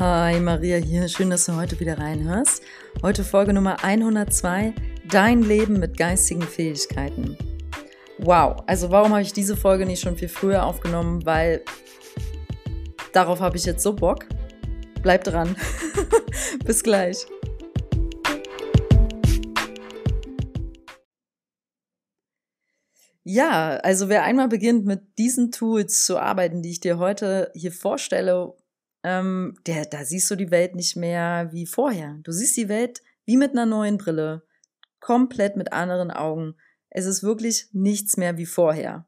[0.00, 1.08] Hi, Maria hier.
[1.08, 2.62] Schön, dass du heute wieder reinhörst.
[3.02, 4.72] Heute Folge Nummer 102.
[5.10, 7.36] Dein Leben mit geistigen Fähigkeiten.
[8.18, 11.26] Wow, also warum habe ich diese Folge nicht schon viel früher aufgenommen?
[11.26, 11.64] Weil
[13.12, 14.26] darauf habe ich jetzt so Bock.
[15.02, 15.56] Bleib dran.
[16.64, 17.26] Bis gleich.
[23.24, 27.72] Ja, also wer einmal beginnt mit diesen Tools zu arbeiten, die ich dir heute hier
[27.72, 28.54] vorstelle,
[29.08, 32.18] ähm, der, da siehst du die Welt nicht mehr wie vorher.
[32.24, 34.42] Du siehst die Welt wie mit einer neuen Brille,
[35.00, 36.56] komplett mit anderen Augen.
[36.90, 39.06] Es ist wirklich nichts mehr wie vorher.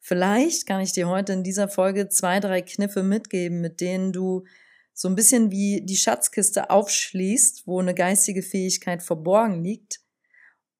[0.00, 4.44] Vielleicht kann ich dir heute in dieser Folge zwei, drei Kniffe mitgeben, mit denen du
[4.94, 10.00] so ein bisschen wie die Schatzkiste aufschließt, wo eine geistige Fähigkeit verborgen liegt.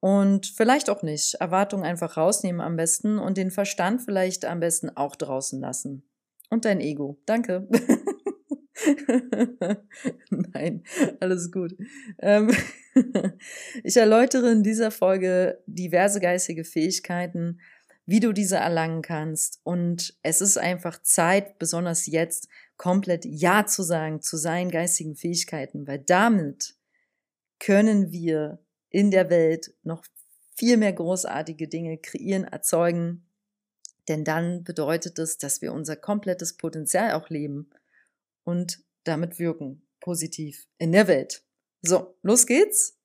[0.00, 1.34] Und vielleicht auch nicht.
[1.34, 6.08] Erwartungen einfach rausnehmen am besten und den Verstand vielleicht am besten auch draußen lassen.
[6.48, 7.20] Und dein Ego.
[7.26, 7.68] Danke.
[10.30, 10.82] Nein,
[11.20, 11.74] alles gut.
[12.18, 12.54] Ähm,
[13.84, 17.60] ich erläutere in dieser Folge diverse geistige Fähigkeiten,
[18.04, 19.60] wie du diese erlangen kannst.
[19.64, 25.86] Und es ist einfach Zeit, besonders jetzt, komplett Ja zu sagen zu seinen geistigen Fähigkeiten,
[25.86, 26.74] weil damit
[27.58, 28.58] können wir
[28.90, 30.04] in der Welt noch
[30.54, 33.26] viel mehr großartige Dinge kreieren, erzeugen.
[34.08, 37.70] Denn dann bedeutet es, dass wir unser komplettes Potenzial auch leben
[38.46, 41.42] und damit wirken, positiv in der Welt.
[41.82, 42.98] So, los geht's.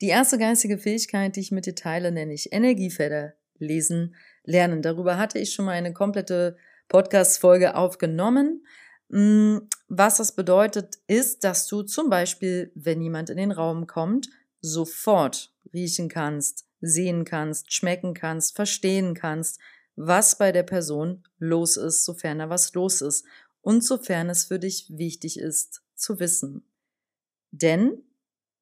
[0.00, 4.82] Die erste geistige Fähigkeit, die ich mit dir teile, nenne ich Energiefelder lesen, lernen.
[4.82, 6.56] Darüber hatte ich schon mal eine komplette
[6.88, 8.64] Podcast-Folge aufgenommen.
[9.08, 14.28] Mm, was das bedeutet, ist, dass du zum Beispiel, wenn jemand in den Raum kommt,
[14.60, 19.60] sofort riechen kannst, sehen kannst, schmecken kannst, verstehen kannst,
[19.96, 23.24] was bei der Person los ist, sofern da was los ist
[23.68, 26.64] und sofern es für dich wichtig ist zu wissen.
[27.50, 28.02] Denn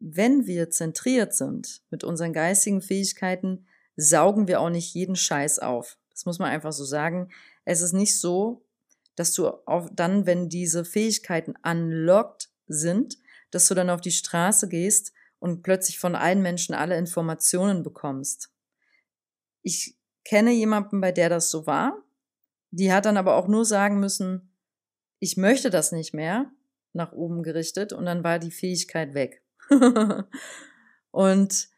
[0.00, 5.97] wenn wir zentriert sind mit unseren geistigen Fähigkeiten, saugen wir auch nicht jeden Scheiß auf.
[6.11, 7.31] Das muss man einfach so sagen.
[7.65, 8.66] Es ist nicht so,
[9.15, 13.16] dass du auch dann, wenn diese Fähigkeiten unlocked sind,
[13.53, 18.50] dass du dann auf die Straße gehst und plötzlich von allen Menschen alle Informationen bekommst.
[19.62, 22.03] Ich kenne jemanden, bei der das so war.
[22.72, 24.50] Die hat dann aber auch nur sagen müssen,
[25.19, 26.50] ich möchte das nicht mehr,
[26.93, 29.43] nach oben gerichtet, und dann war die Fähigkeit weg.
[31.10, 31.69] und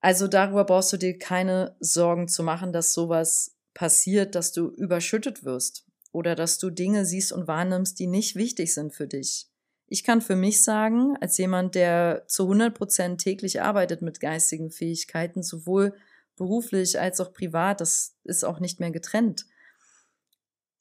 [0.00, 5.44] also darüber brauchst du dir keine Sorgen zu machen, dass sowas passiert, dass du überschüttet
[5.44, 9.48] wirst oder dass du Dinge siehst und wahrnimmst, die nicht wichtig sind für dich.
[9.86, 14.70] Ich kann für mich sagen, als jemand, der zu 100 Prozent täglich arbeitet mit geistigen
[14.70, 15.94] Fähigkeiten, sowohl
[16.36, 19.46] beruflich als auch privat, das ist auch nicht mehr getrennt.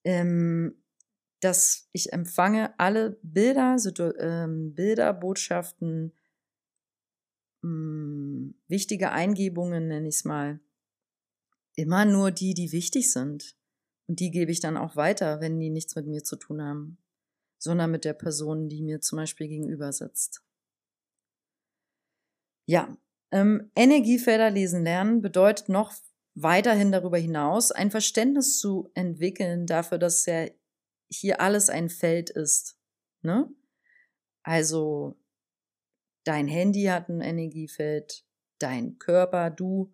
[0.03, 0.82] Ähm,
[1.43, 3.77] dass ich empfange alle Bilder,
[4.19, 6.13] ähm, Bilder, Botschaften,
[7.61, 10.59] mh, hm, wichtige Eingebungen, nenne ich es mal,
[11.75, 13.55] immer nur die, die wichtig sind.
[14.07, 16.97] Und die gebe ich dann auch weiter, wenn die nichts mit mir zu tun haben,
[17.57, 20.43] sondern mit der Person, die mir zum Beispiel gegenüber sitzt.
[22.65, 22.95] Ja,
[23.31, 25.93] ähm, Energiefelder lesen lernen bedeutet noch
[26.35, 30.47] weiterhin darüber hinaus ein Verständnis zu entwickeln dafür, dass ja
[31.09, 32.77] hier alles ein Feld ist.
[33.21, 33.49] Ne?
[34.43, 35.17] Also
[36.23, 38.25] dein Handy hat ein Energiefeld,
[38.59, 39.93] dein Körper, du,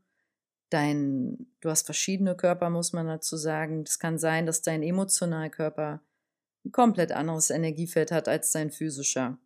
[0.70, 3.84] dein, du hast verschiedene Körper, muss man dazu sagen.
[3.86, 6.04] Es kann sein, dass dein Emotionalkörper
[6.66, 9.40] ein komplett anderes Energiefeld hat als dein physischer.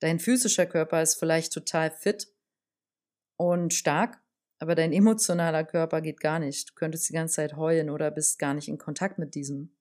[0.00, 2.28] Dein physischer Körper ist vielleicht total fit
[3.36, 4.20] und stark,
[4.58, 6.70] aber dein emotionaler Körper geht gar nicht.
[6.70, 9.76] Du könntest die ganze Zeit heulen oder bist gar nicht in Kontakt mit diesem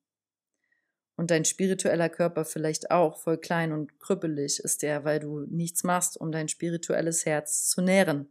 [1.22, 5.84] und dein spiritueller Körper vielleicht auch voll klein und krüppelig ist der, weil du nichts
[5.84, 8.28] machst, um dein spirituelles Herz zu nähren.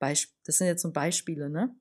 [0.00, 1.72] Das sind jetzt so Beispiele, ne?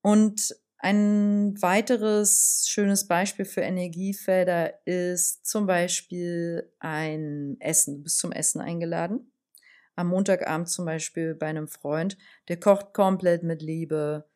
[0.00, 7.96] Und ein weiteres schönes Beispiel für Energiefelder ist zum Beispiel ein Essen.
[7.96, 9.32] Du bist zum Essen eingeladen.
[9.96, 12.16] Am Montagabend zum Beispiel bei einem Freund,
[12.46, 14.29] der kocht komplett mit Liebe,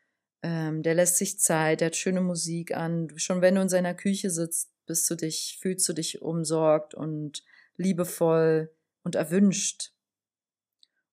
[0.44, 3.08] ähm, der lässt sich Zeit, der hat schöne Musik an.
[3.17, 7.43] Schon wenn du in seiner Küche sitzt, bist du dich, fühlst du dich umsorgt und
[7.79, 8.70] liebevoll
[9.02, 9.94] und erwünscht.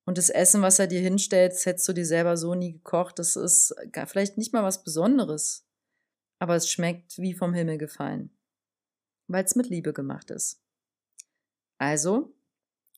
[0.04, 3.20] Und das Essen, was er dir hinstellt, hättest du dir selber so nie gekocht.
[3.20, 3.74] Das ist
[4.08, 5.66] vielleicht nicht mal was Besonderes,
[6.40, 8.32] aber es schmeckt wie vom Himmel gefallen,
[9.28, 10.62] weil es mit Liebe gemacht ist.
[11.78, 12.34] Also,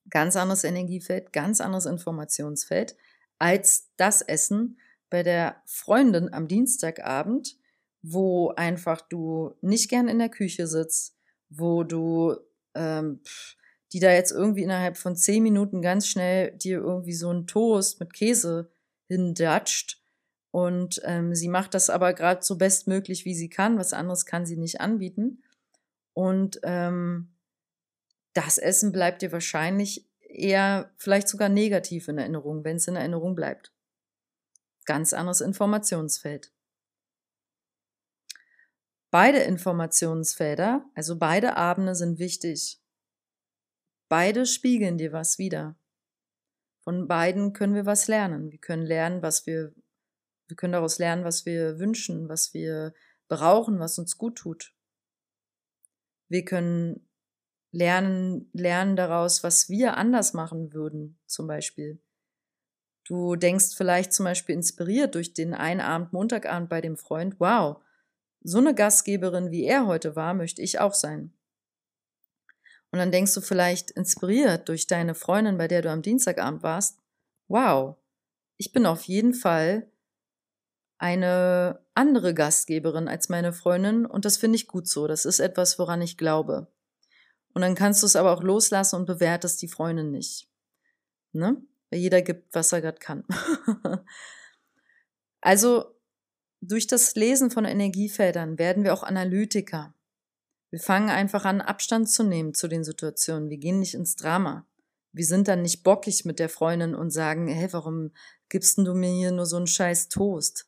[0.10, 2.96] ganz anderes Energiefeld, ganz anderes Informationsfeld
[3.38, 4.80] als das Essen,
[5.14, 7.56] bei der Freundin am Dienstagabend,
[8.02, 11.16] wo einfach du nicht gern in der Küche sitzt,
[11.50, 12.36] wo du
[12.74, 13.20] ähm,
[13.92, 18.00] die da jetzt irgendwie innerhalb von zehn Minuten ganz schnell dir irgendwie so einen Toast
[18.00, 18.72] mit Käse
[19.08, 20.02] hindatscht.
[20.50, 23.78] Und ähm, sie macht das aber gerade so bestmöglich, wie sie kann.
[23.78, 25.44] Was anderes kann sie nicht anbieten.
[26.14, 27.36] Und ähm,
[28.34, 33.36] das Essen bleibt dir wahrscheinlich eher vielleicht sogar negativ in Erinnerung, wenn es in Erinnerung
[33.36, 33.72] bleibt.
[34.86, 36.52] Ganz anderes Informationsfeld.
[39.12, 42.82] Beide Informationsfelder, also beide Abende sind wichtig.
[44.10, 45.76] Beide spiegeln dir was wieder.
[46.84, 48.52] Von beiden können wir was lernen.
[48.52, 49.74] Wir können lernen, was wir,
[50.48, 52.94] wir können daraus lernen, was wir wünschen, was wir
[53.28, 54.76] brauchen, was uns gut tut.
[56.28, 57.08] Wir können
[57.72, 62.02] lernen, lernen daraus, was wir anders machen würden, zum Beispiel.
[63.06, 67.78] Du denkst vielleicht zum Beispiel inspiriert durch den einen Abend, Montagabend bei dem Freund, wow,
[68.44, 71.34] so eine Gastgeberin, wie er heute war, möchte ich auch sein.
[72.92, 77.00] Und dann denkst du vielleicht inspiriert durch deine Freundin, bei der du am Dienstagabend warst,
[77.48, 77.96] wow,
[78.58, 79.90] ich bin auf jeden Fall
[80.98, 85.08] eine andere Gastgeberin als meine Freundin und das finde ich gut so.
[85.08, 86.68] Das ist etwas, woran ich glaube.
[87.54, 90.48] Und dann kannst du es aber auch loslassen und bewertest die Freundin nicht.
[91.34, 91.62] Ne?
[91.94, 93.24] Weil jeder gibt, was er gerade kann.
[95.42, 95.96] also
[96.60, 99.94] durch das Lesen von Energiefeldern werden wir auch Analytiker.
[100.72, 103.52] Wir fangen einfach an, Abstand zu nehmen zu den Situationen.
[103.52, 104.66] Wir gehen nicht ins Drama.
[105.12, 108.10] Wir sind dann nicht bockig mit der Freundin und sagen, hey, warum
[108.50, 110.68] gibst du mir hier nur so einen scheiß Toast?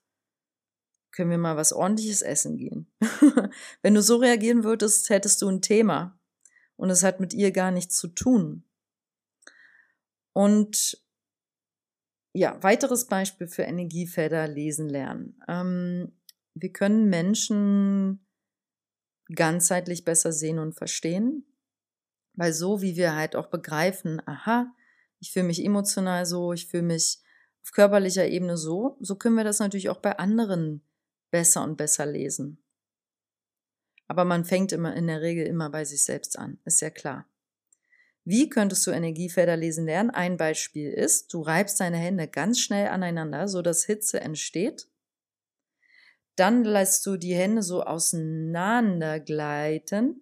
[1.09, 2.93] Können wir mal was ordentliches essen gehen?
[3.81, 6.19] Wenn du so reagieren würdest, hättest du ein Thema.
[6.75, 8.63] Und es hat mit ihr gar nichts zu tun.
[10.31, 11.03] Und
[12.35, 15.41] ja, weiteres Beispiel für Energiefelder lesen lernen.
[15.47, 16.11] Ähm,
[16.53, 18.27] wir können Menschen
[19.33, 21.45] ganzheitlich besser sehen und verstehen.
[22.33, 24.73] Weil so wie wir halt auch begreifen, aha,
[25.19, 27.19] ich fühle mich emotional so, ich fühle mich
[27.63, 30.85] auf körperlicher Ebene so, so können wir das natürlich auch bei anderen
[31.31, 32.61] besser und besser lesen.
[34.07, 37.25] Aber man fängt immer in der Regel immer bei sich selbst an, ist ja klar.
[38.25, 40.09] Wie könntest du Energiefelder lesen lernen?
[40.09, 44.87] Ein Beispiel ist, du reibst deine Hände ganz schnell aneinander, so dass Hitze entsteht
[46.35, 50.21] dann lässt du die Hände so auseinander gleiten,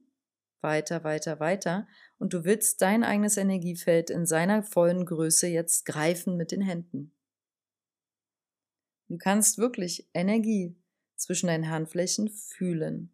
[0.62, 1.88] weiter, weiter, weiter,
[2.20, 7.12] und du willst dein eigenes Energiefeld in seiner vollen Größe jetzt greifen mit den Händen.
[9.10, 10.76] Du kannst wirklich Energie
[11.16, 13.12] zwischen deinen Handflächen fühlen.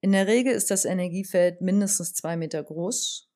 [0.00, 3.30] In der Regel ist das Energiefeld mindestens zwei Meter groß,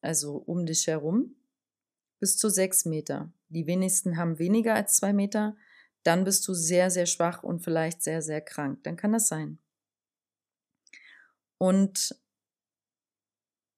[0.00, 1.36] also um dich herum,
[2.20, 3.32] bis zu sechs Meter.
[3.48, 5.56] Die wenigsten haben weniger als zwei Meter,
[6.02, 8.82] dann bist du sehr, sehr schwach und vielleicht sehr, sehr krank.
[8.84, 9.58] Dann kann das sein.
[11.58, 12.18] Und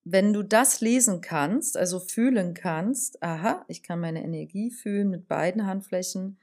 [0.05, 5.27] wenn du das lesen kannst, also fühlen kannst, aha, ich kann meine Energie fühlen mit
[5.27, 6.39] beiden Handflächen,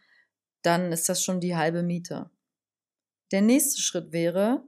[0.61, 2.29] dann ist das schon die halbe Miete.
[3.31, 4.67] Der nächste Schritt wäre,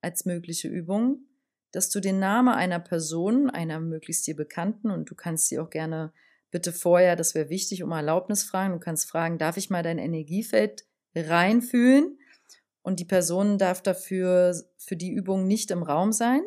[0.00, 1.26] als mögliche Übung,
[1.72, 5.70] dass du den Namen einer Person, einer möglichst dir Bekannten, und du kannst sie auch
[5.70, 6.12] gerne
[6.50, 8.72] bitte vorher, das wäre wichtig, um Erlaubnis fragen.
[8.72, 12.18] Du kannst fragen, darf ich mal dein Energiefeld reinfühlen?
[12.82, 16.42] Und die Person darf dafür für die Übung nicht im Raum sein.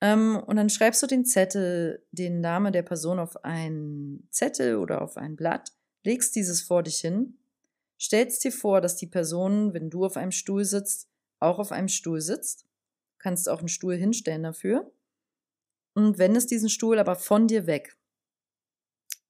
[0.00, 5.00] Ähm, und dann schreibst du den Zettel, den Namen der Person auf einen Zettel oder
[5.00, 5.72] auf ein Blatt,
[6.04, 7.38] legst dieses vor dich hin,
[7.98, 11.08] stellst dir vor, dass die Person, wenn du auf einem Stuhl sitzt,
[11.40, 12.66] auch auf einem Stuhl sitzt.
[13.18, 14.90] Kannst auch einen Stuhl hinstellen dafür.
[15.94, 17.96] Und wendest diesen Stuhl aber von dir weg.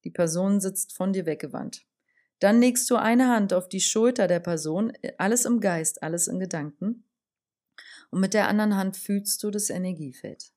[0.05, 1.85] Die Person sitzt von dir weggewandt.
[2.39, 6.39] Dann legst du eine Hand auf die Schulter der Person, alles im Geist, alles in
[6.39, 7.05] Gedanken.
[8.11, 10.53] Und mit der anderen Hand fühlst du das Energiefeld.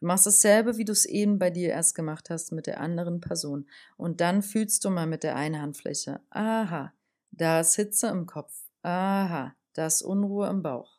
[0.00, 3.20] Du machst dasselbe, wie du es eben bei dir erst gemacht hast mit der anderen
[3.20, 3.68] Person.
[3.96, 6.20] Und dann fühlst du mal mit der einen Handfläche.
[6.30, 6.92] Aha,
[7.32, 8.52] da ist Hitze im Kopf.
[8.82, 10.98] Aha, da ist Unruhe im Bauch.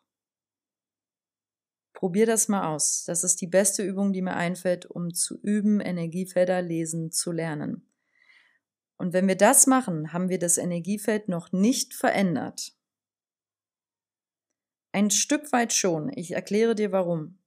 [1.94, 3.06] Probier das mal aus.
[3.06, 7.90] Das ist die beste Übung, die mir einfällt, um zu üben, Energiefelder lesen zu lernen.
[8.98, 12.78] Und wenn wir das machen, haben wir das Energiefeld noch nicht verändert.
[14.92, 16.12] Ein Stück weit schon.
[16.16, 17.40] Ich erkläre dir warum.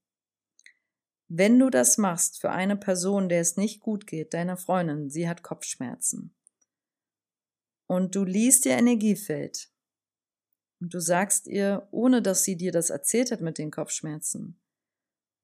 [1.29, 5.29] Wenn du das machst für eine Person, der es nicht gut geht, deiner Freundin, sie
[5.29, 6.35] hat Kopfschmerzen,
[7.87, 9.71] und du liest ihr Energiefeld,
[10.81, 14.61] und du sagst ihr, ohne dass sie dir das erzählt hat mit den Kopfschmerzen,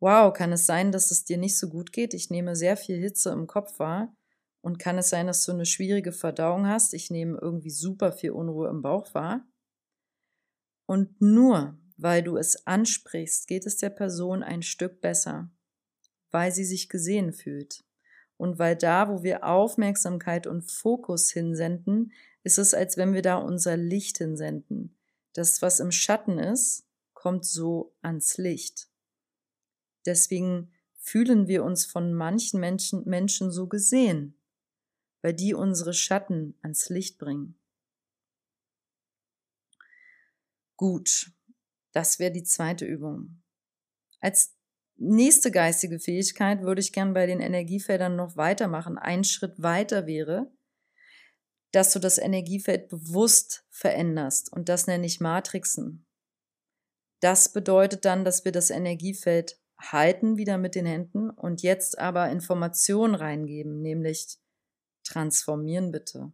[0.00, 2.14] wow, kann es sein, dass es dir nicht so gut geht?
[2.14, 4.14] Ich nehme sehr viel Hitze im Kopf wahr.
[4.60, 6.94] Und kann es sein, dass du eine schwierige Verdauung hast?
[6.94, 9.46] Ich nehme irgendwie super viel Unruhe im Bauch wahr.
[10.86, 15.50] Und nur weil du es ansprichst, geht es der Person ein Stück besser,
[16.30, 17.84] weil sie sich gesehen fühlt.
[18.36, 22.12] Und weil da, wo wir Aufmerksamkeit und Fokus hinsenden,
[22.42, 24.96] ist es, als wenn wir da unser Licht hinsenden.
[25.34, 28.88] Das, was im Schatten ist, kommt so ans Licht.
[30.06, 34.40] Deswegen fühlen wir uns von manchen Menschen, Menschen so gesehen,
[35.22, 37.58] weil die unsere Schatten ans Licht bringen.
[40.76, 41.32] Gut,
[41.92, 43.42] das wäre die zweite Übung.
[44.20, 44.56] Als
[44.96, 48.98] nächste geistige Fähigkeit würde ich gern bei den Energiefeldern noch weitermachen.
[48.98, 50.50] Ein Schritt weiter wäre,
[51.75, 54.52] dass du das Energiefeld bewusst veränderst.
[54.52, 56.07] Und das nenne ich Matrixen.
[57.21, 62.31] Das bedeutet dann, dass wir das Energiefeld halten wieder mit den Händen und jetzt aber
[62.31, 64.38] Informationen reingeben, nämlich
[65.04, 66.33] transformieren bitte,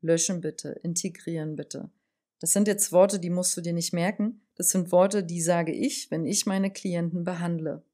[0.00, 1.92] löschen bitte, integrieren bitte.
[2.40, 4.44] Das sind jetzt Worte, die musst du dir nicht merken.
[4.56, 7.84] Das sind Worte, die sage ich, wenn ich meine Klienten behandle.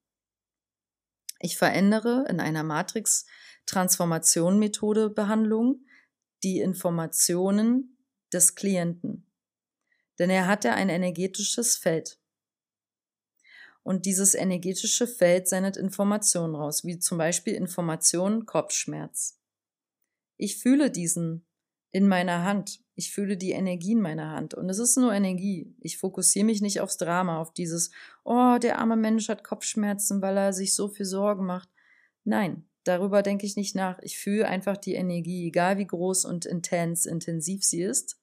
[1.41, 5.83] Ich verändere in einer Matrix-Transformation-Methode Behandlung
[6.43, 7.99] die Informationen
[8.33, 9.27] des Klienten.
[10.19, 12.19] Denn er hat ja ein energetisches Feld.
[13.83, 19.41] Und dieses energetische Feld sendet Informationen raus, wie zum Beispiel Information Kopfschmerz.
[20.37, 21.47] Ich fühle diesen
[21.91, 22.81] in meiner Hand.
[22.95, 24.55] Ich fühle die Energie in meiner Hand.
[24.55, 25.75] Und es ist nur Energie.
[25.81, 27.91] Ich fokussiere mich nicht aufs Drama, auf dieses,
[28.25, 31.71] oh, der arme Mensch hat Kopfschmerzen, weil er sich so viel Sorgen macht.
[32.25, 33.99] Nein, Darüber denke ich nicht nach.
[34.01, 38.19] Ich fühle einfach die Energie, egal wie groß und intens, intensiv sie ist,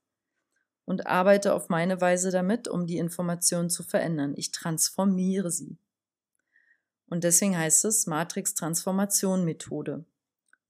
[0.86, 4.34] und arbeite auf meine Weise damit, um die Information zu verändern.
[4.36, 5.78] Ich transformiere sie.
[7.08, 10.06] Und deswegen heißt es Matrix-Transformation-Methode.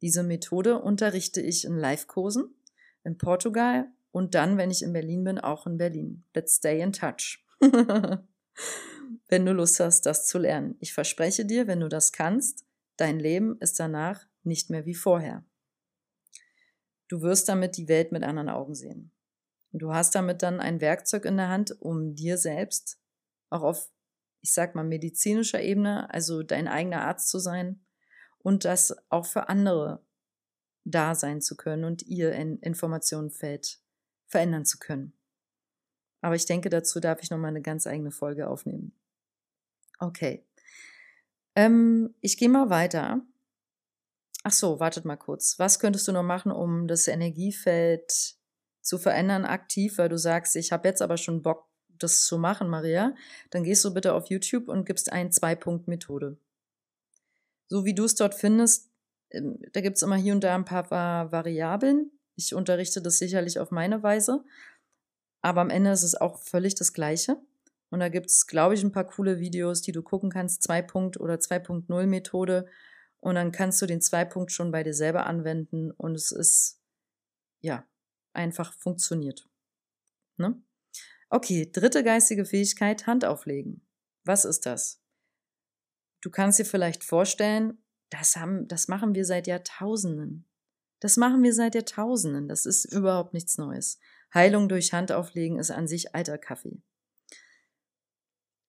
[0.01, 2.53] Diese Methode unterrichte ich in Live-Kursen
[3.03, 6.23] in Portugal und dann, wenn ich in Berlin bin, auch in Berlin.
[6.33, 7.45] Let's stay in touch.
[9.27, 10.75] wenn du Lust hast, das zu lernen.
[10.79, 12.64] Ich verspreche dir, wenn du das kannst,
[12.97, 15.43] Dein Leben ist danach nicht mehr wie vorher.
[17.07, 19.11] Du wirst damit die Welt mit anderen Augen sehen.
[19.71, 22.99] Und du hast damit dann ein Werkzeug in der Hand, um dir selbst
[23.49, 23.91] auch auf,
[24.41, 27.85] ich sag mal, medizinischer Ebene, also dein eigener Arzt zu sein
[28.37, 30.05] und das auch für andere
[30.85, 33.81] da sein zu können und ihr Informationenfeld
[34.27, 35.13] verändern zu können.
[36.21, 38.93] Aber ich denke, dazu darf ich nochmal eine ganz eigene Folge aufnehmen.
[39.99, 40.45] Okay.
[41.55, 43.21] Ähm, ich gehe mal weiter.
[44.43, 45.57] Ach so, wartet mal kurz.
[45.57, 48.35] Was könntest du noch machen, um das Energiefeld
[48.81, 52.69] zu verändern aktiv, weil du sagst, ich habe jetzt aber schon Bock, das zu machen,
[52.69, 53.15] Maria?
[53.49, 56.37] Dann gehst du bitte auf YouTube und gibst ein Zwei-Punkt-Methode.
[57.67, 58.91] So wie du es dort findest,
[59.31, 62.11] ähm, da gibt es immer hier und da ein paar Variablen.
[62.35, 64.43] Ich unterrichte das sicherlich auf meine Weise,
[65.41, 67.37] aber am Ende ist es auch völlig das Gleiche.
[67.89, 70.87] Und da gibt es, glaube ich, ein paar coole Videos, die du gucken kannst, 2.
[71.19, 72.67] oder 2.0 Methode.
[73.19, 76.81] Und dann kannst du den 2 schon bei dir selber anwenden und es ist,
[77.61, 77.87] ja,
[78.33, 79.47] einfach funktioniert.
[80.37, 80.61] Ne?
[81.29, 83.85] Okay, dritte geistige Fähigkeit, Hand auflegen.
[84.23, 85.01] Was ist das?
[86.21, 87.77] Du kannst dir vielleicht vorstellen,
[88.09, 90.45] das, haben, das machen wir seit Jahrtausenden.
[90.99, 92.47] Das machen wir seit Jahrtausenden.
[92.47, 93.99] Das ist überhaupt nichts Neues.
[94.33, 96.81] Heilung durch Handauflegen ist an sich alter Kaffee.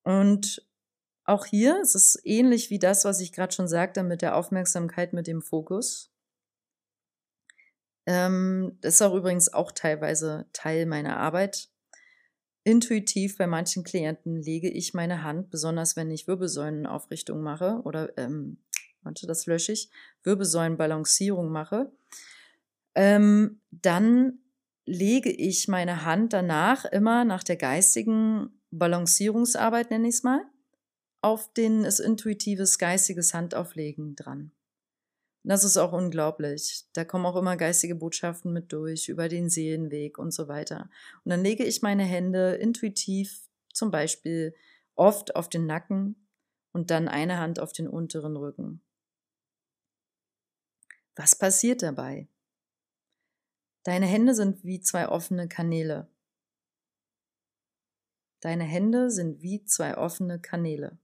[0.07, 0.65] Und
[1.25, 5.13] auch hier ist es ähnlich wie das, was ich gerade schon sagte mit der Aufmerksamkeit,
[5.13, 6.13] mit dem Fokus.
[8.07, 11.71] Ähm, das ist auch übrigens auch teilweise Teil meiner Arbeit.
[12.63, 18.59] Intuitiv bei manchen Klienten lege ich meine Hand, besonders wenn ich Wirbelsäulenaufrichtung mache oder, ähm,
[19.03, 19.91] warte, das lösche ich,
[20.23, 21.91] Wirbelsäulenbalancierung mache,
[22.95, 24.39] ähm, dann
[24.87, 30.43] lege ich meine Hand danach immer nach der geistigen Balancierungsarbeit, nenne ich es mal,
[31.21, 34.53] auf den ist intuitives geistiges Handauflegen dran.
[35.43, 36.87] das ist auch unglaublich.
[36.93, 40.91] Da kommen auch immer geistige Botschaften mit durch, über den Seelenweg und so weiter.
[41.25, 44.55] Und dann lege ich meine Hände intuitiv zum Beispiel
[44.97, 46.29] oft auf den Nacken
[46.73, 48.83] und dann eine Hand auf den unteren Rücken.
[51.15, 52.29] Was passiert dabei?
[53.87, 56.11] Deine Hände sind wie zwei offene Kanäle.
[58.41, 60.99] Deine Hände sind wie zwei offene Kanäle.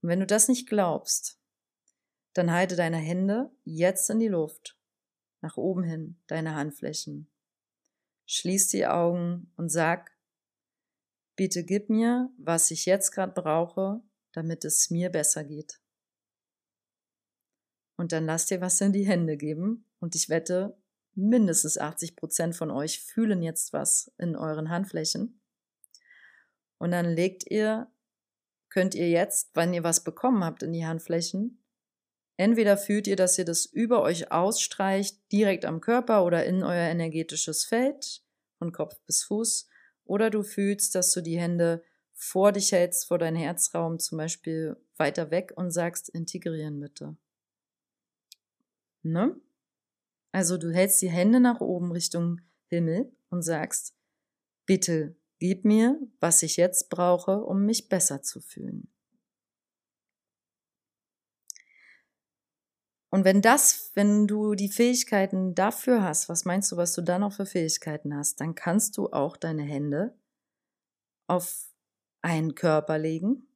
[0.00, 1.40] Und wenn du das nicht glaubst,
[2.34, 4.78] dann halte deine Hände jetzt in die Luft,
[5.40, 7.28] nach oben hin, deine Handflächen.
[8.26, 10.16] Schließ die Augen und sag,
[11.34, 14.00] bitte gib mir, was ich jetzt gerade brauche,
[14.30, 15.80] damit es mir besser geht.
[17.96, 20.79] Und dann lass dir was in die Hände geben und ich wette,
[21.14, 25.40] mindestens 80 Prozent von euch fühlen jetzt was in euren Handflächen.
[26.78, 27.90] Und dann legt ihr,
[28.70, 31.62] könnt ihr jetzt, wenn ihr was bekommen habt in die Handflächen,
[32.36, 36.88] entweder fühlt ihr, dass ihr das über euch ausstreicht, direkt am Körper oder in euer
[36.88, 38.22] energetisches Feld,
[38.58, 39.68] von Kopf bis Fuß,
[40.04, 44.76] oder du fühlst, dass du die Hände vor dich hältst, vor deinen Herzraum zum Beispiel
[44.96, 47.16] weiter weg und sagst, integrieren bitte.
[49.02, 49.36] Ne?
[50.32, 53.94] Also du hältst die Hände nach oben Richtung Himmel und sagst,
[54.66, 58.88] bitte gib mir, was ich jetzt brauche, um mich besser zu fühlen.
[63.12, 67.18] Und wenn das, wenn du die Fähigkeiten dafür hast, was meinst du, was du da
[67.18, 70.16] noch für Fähigkeiten hast, dann kannst du auch deine Hände
[71.26, 71.66] auf
[72.22, 73.49] einen Körper legen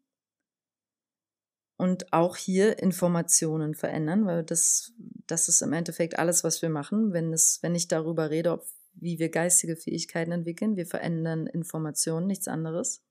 [1.77, 4.93] und auch hier Informationen verändern, weil das,
[5.27, 7.13] das ist im Endeffekt alles, was wir machen.
[7.13, 12.27] Wenn, es, wenn ich darüber rede, ob, wie wir geistige Fähigkeiten entwickeln, wir verändern Informationen,
[12.27, 13.03] nichts anderes.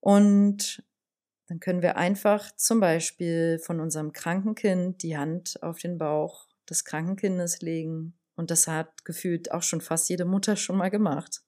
[0.00, 0.84] Und
[1.48, 6.46] dann können wir einfach zum Beispiel von unserem kranken Kind die Hand auf den Bauch
[6.68, 8.16] des kranken Kindes legen.
[8.36, 11.42] Und das hat gefühlt auch schon fast jede Mutter schon mal gemacht.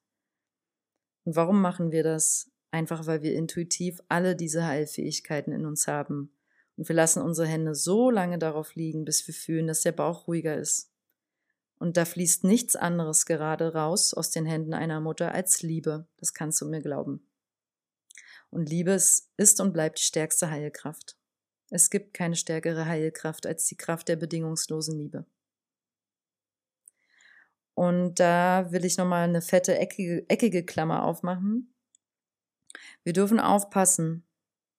[1.24, 2.50] Und warum machen wir das?
[2.70, 6.32] Einfach weil wir intuitiv alle diese Heilfähigkeiten in uns haben.
[6.76, 10.28] Und wir lassen unsere Hände so lange darauf liegen, bis wir fühlen, dass der Bauch
[10.28, 10.90] ruhiger ist.
[11.78, 16.06] Und da fließt nichts anderes gerade raus aus den Händen einer Mutter als Liebe.
[16.18, 17.26] Das kannst du mir glauben.
[18.50, 21.16] Und Liebe ist und bleibt die stärkste Heilkraft.
[21.70, 25.26] Es gibt keine stärkere Heilkraft als die Kraft der bedingungslosen Liebe.
[27.74, 31.72] Und da will ich nochmal eine fette, eckige, eckige Klammer aufmachen.
[33.02, 34.26] Wir dürfen aufpassen,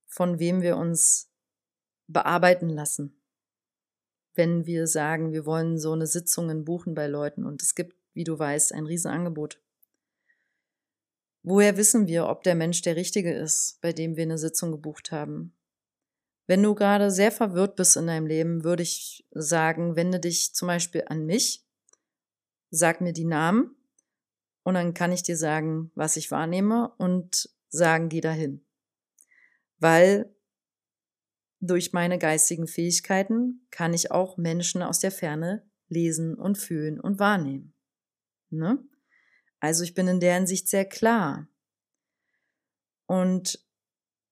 [0.08, 1.32] von wem wir uns
[2.08, 3.22] bearbeiten lassen.
[4.34, 8.24] Wenn wir sagen, wir wollen so eine Sitzungen buchen bei Leuten und es gibt, wie
[8.24, 9.62] du weißt, ein Riesenangebot.
[11.44, 15.12] Woher wissen wir, ob der Mensch der Richtige ist, bei dem wir eine Sitzung gebucht
[15.12, 15.56] haben?
[16.48, 20.68] Wenn du gerade sehr verwirrt bist in deinem Leben, würde ich sagen, wende dich zum
[20.68, 21.64] Beispiel an mich,
[22.72, 23.76] sag mir die Namen
[24.64, 28.66] und dann kann ich dir sagen, was ich wahrnehme und sagen, geh dahin.
[29.78, 30.36] Weil
[31.62, 37.20] durch meine geistigen Fähigkeiten kann ich auch Menschen aus der Ferne lesen und fühlen und
[37.20, 37.74] wahrnehmen.
[38.50, 38.84] Ne?
[39.60, 41.48] Also ich bin in der Hinsicht sehr klar.
[43.08, 43.66] Und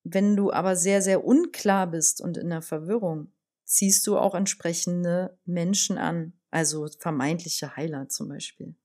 [0.03, 3.33] wenn du aber sehr, sehr unklar bist und in der Verwirrung,
[3.65, 8.75] ziehst du auch entsprechende Menschen an, also vermeintliche Heiler zum Beispiel.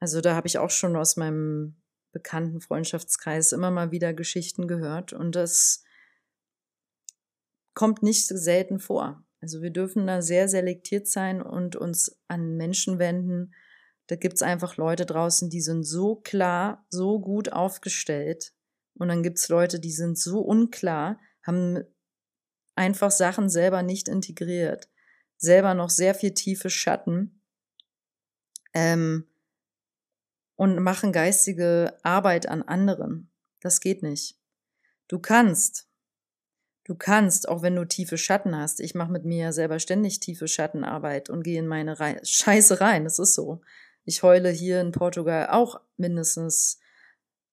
[0.00, 1.80] Also da habe ich auch schon aus meinem
[2.12, 5.82] bekannten Freundschaftskreis immer mal wieder Geschichten gehört und das
[7.74, 9.24] kommt nicht selten vor.
[9.40, 13.54] Also wir dürfen da sehr selektiert sein und uns an Menschen wenden.
[14.06, 18.52] Da gibt's einfach Leute draußen, die sind so klar, so gut aufgestellt.
[18.94, 21.82] Und dann gibt's Leute, die sind so unklar, haben
[22.76, 24.88] einfach Sachen selber nicht integriert,
[25.38, 27.42] selber noch sehr viel tiefe Schatten.
[28.74, 29.26] Ähm,
[30.62, 33.32] und machen geistige Arbeit an anderen.
[33.58, 34.38] Das geht nicht.
[35.08, 35.88] Du kannst.
[36.84, 38.78] Du kannst, auch wenn du tiefe Schatten hast.
[38.78, 42.80] Ich mache mit mir ja selber ständig tiefe Schattenarbeit und gehe in meine Re Scheiße
[42.80, 43.02] rein.
[43.02, 43.60] Das ist so.
[44.04, 46.78] Ich heule hier in Portugal auch mindestens,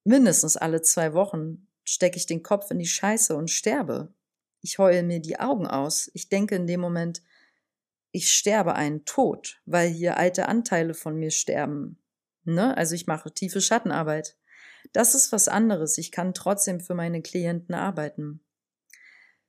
[0.03, 4.13] mindestens alle zwei Wochen stecke ich den Kopf in die Scheiße und sterbe.
[4.61, 6.11] Ich heule mir die Augen aus.
[6.13, 7.23] Ich denke in dem Moment,
[8.11, 11.97] ich sterbe einen Tod, weil hier alte Anteile von mir sterben.
[12.53, 12.75] Ne?
[12.77, 14.37] Also ich mache tiefe Schattenarbeit.
[14.93, 15.97] Das ist was anderes.
[15.97, 18.41] Ich kann trotzdem für meine Klienten arbeiten.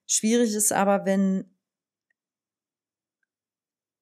[0.07, 1.51] Schwierig ist aber, wenn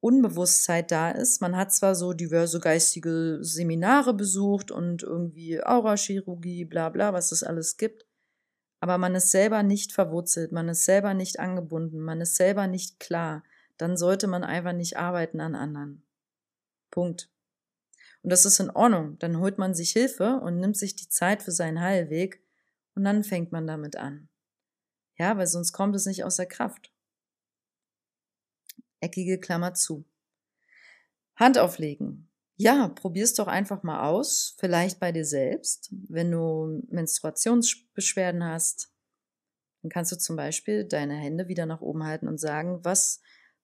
[0.00, 1.40] Unbewusstheit da ist.
[1.40, 7.42] Man hat zwar so diverse geistige Seminare besucht und irgendwie Aurachirurgie, bla bla, was es
[7.42, 8.06] alles gibt,
[8.80, 13.00] aber man ist selber nicht verwurzelt, man ist selber nicht angebunden, man ist selber nicht
[13.00, 13.42] klar,
[13.76, 16.04] dann sollte man einfach nicht arbeiten an anderen.
[16.90, 17.28] Punkt.
[18.22, 19.18] Und das ist in Ordnung.
[19.18, 22.42] Dann holt man sich Hilfe und nimmt sich die Zeit für seinen Heilweg
[22.94, 24.28] und dann fängt man damit an.
[25.16, 26.92] Ja, weil sonst kommt es nicht aus der Kraft.
[29.00, 30.04] Eckige Klammer zu.
[31.37, 32.28] Hand auflegen.
[32.57, 34.57] Ja, probier's doch einfach mal aus.
[34.59, 35.88] Vielleicht bei dir selbst.
[36.09, 38.92] Wenn du Menstruationsbeschwerden hast,
[39.83, 43.20] dann kannst du zum Beispiel deine Hände wieder nach oben halten und sagen, was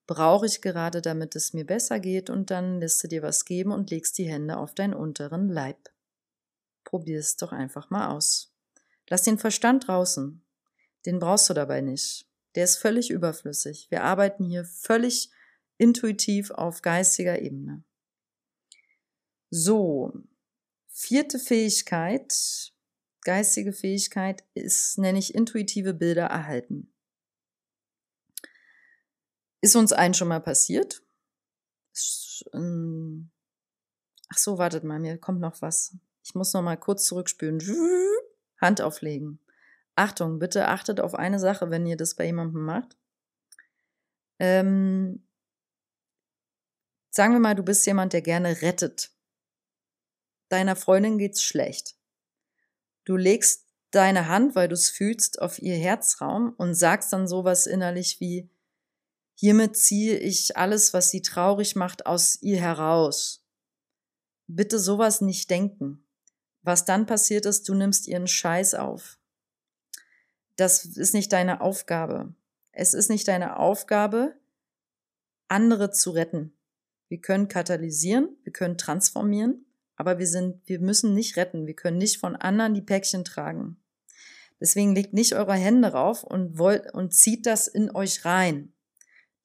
[0.07, 3.71] brauche ich gerade, damit es mir besser geht, und dann lässt du dir was geben
[3.71, 5.89] und legst die Hände auf deinen unteren Leib.
[6.83, 8.53] Probier es doch einfach mal aus.
[9.09, 10.43] Lass den Verstand draußen.
[11.05, 12.27] Den brauchst du dabei nicht.
[12.55, 13.87] Der ist völlig überflüssig.
[13.89, 15.29] Wir arbeiten hier völlig
[15.77, 17.83] intuitiv auf geistiger Ebene.
[19.49, 20.13] So,
[20.87, 22.73] vierte Fähigkeit,
[23.21, 26.94] geistige Fähigkeit, ist, nenne ich intuitive Bilder erhalten.
[29.65, 31.01] Ist uns allen schon mal passiert?
[32.53, 33.31] Ähm,
[34.29, 35.97] ach so, wartet mal, mir kommt noch was.
[36.23, 37.59] Ich muss noch mal kurz zurückspülen.
[38.61, 39.39] Hand auflegen.
[39.95, 42.95] Achtung, bitte achtet auf eine Sache, wenn ihr das bei jemandem macht.
[44.37, 45.27] Ähm,
[47.09, 49.15] sagen wir mal, du bist jemand, der gerne rettet.
[50.49, 51.95] Deiner Freundin geht's schlecht.
[53.03, 57.65] Du legst deine Hand, weil du es fühlst, auf ihr Herzraum und sagst dann sowas
[57.65, 58.51] innerlich wie,
[59.35, 63.45] hiermit ziehe ich alles, was sie traurig macht, aus ihr heraus.
[64.47, 66.05] Bitte sowas nicht denken.
[66.61, 69.19] Was dann passiert ist, du nimmst ihren Scheiß auf.
[70.55, 72.33] Das ist nicht deine Aufgabe.
[72.71, 74.35] Es ist nicht deine Aufgabe,
[75.47, 76.57] andere zu retten.
[77.07, 81.67] Wir können katalysieren, wir können transformieren, aber wir sind, wir müssen nicht retten.
[81.67, 83.77] Wir können nicht von anderen die Päckchen tragen.
[84.59, 88.73] Deswegen legt nicht eure Hände rauf und wollt, und zieht das in euch rein.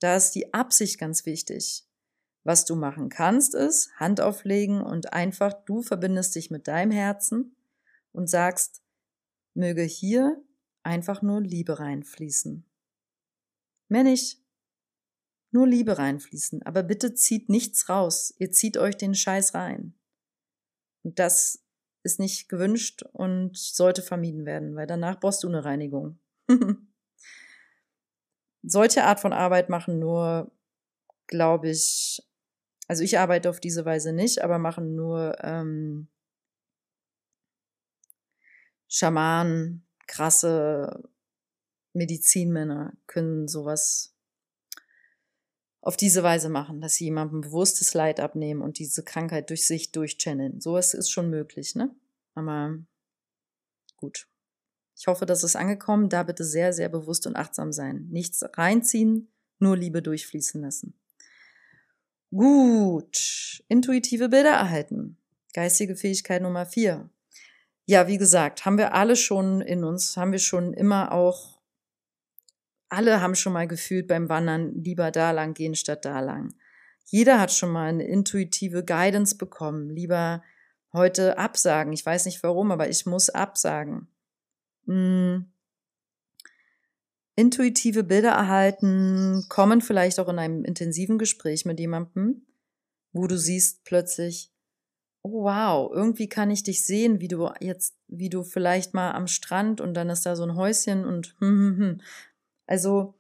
[0.00, 1.86] Da ist die Absicht ganz wichtig.
[2.42, 7.54] Was du machen kannst, ist Hand auflegen und einfach du verbindest dich mit deinem Herzen
[8.12, 8.82] und sagst,
[9.54, 10.42] möge hier
[10.82, 12.64] einfach nur Liebe reinfließen.
[13.88, 14.42] Mehr nicht.
[15.50, 16.62] Nur Liebe reinfließen.
[16.62, 18.34] Aber bitte zieht nichts raus.
[18.38, 19.94] Ihr zieht euch den Scheiß rein.
[21.02, 21.64] Und das
[22.02, 26.18] ist nicht gewünscht und sollte vermieden werden, weil danach brauchst du eine Reinigung.
[28.62, 30.50] Solche Art von Arbeit machen nur,
[31.26, 32.22] glaube ich,
[32.88, 36.08] also ich arbeite auf diese Weise nicht, aber machen nur ähm,
[38.88, 41.08] Schamanen, krasse
[41.92, 44.14] Medizinmänner können sowas
[45.82, 49.92] auf diese Weise machen, dass sie jemandem bewusstes Leid abnehmen und diese Krankheit durch sich
[49.92, 50.60] durchchanneln.
[50.60, 51.94] Sowas ist schon möglich, ne?
[52.34, 52.76] Aber
[53.96, 54.29] gut.
[55.00, 56.10] Ich hoffe, das ist angekommen.
[56.10, 58.06] Da bitte sehr, sehr bewusst und achtsam sein.
[58.10, 60.92] Nichts reinziehen, nur Liebe durchfließen lassen.
[62.30, 63.64] Gut.
[63.68, 65.16] Intuitive Bilder erhalten.
[65.54, 67.08] Geistige Fähigkeit Nummer vier.
[67.86, 71.58] Ja, wie gesagt, haben wir alle schon in uns, haben wir schon immer auch
[72.90, 76.52] alle haben schon mal gefühlt beim Wandern lieber da lang gehen statt da lang.
[77.06, 79.88] Jeder hat schon mal eine intuitive Guidance bekommen.
[79.88, 80.42] Lieber
[80.92, 81.94] heute absagen.
[81.94, 84.08] Ich weiß nicht warum, aber ich muss absagen.
[84.90, 85.46] Hm.
[87.36, 92.44] Intuitive Bilder erhalten kommen vielleicht auch in einem intensiven Gespräch mit jemandem,
[93.12, 94.52] wo du siehst plötzlich,
[95.22, 99.28] oh wow, irgendwie kann ich dich sehen, wie du jetzt, wie du vielleicht mal am
[99.28, 102.00] Strand und dann ist da so ein Häuschen und hm, hm, hm.
[102.66, 103.14] Also